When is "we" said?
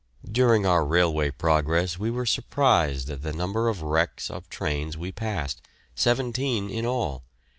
1.99-2.09, 4.97-5.11